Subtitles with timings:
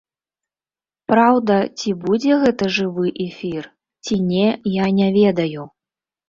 [1.11, 3.63] Праўда, ці будзе гэта жывы эфір,
[4.03, 4.47] ці не,
[4.83, 5.69] я не ведаю.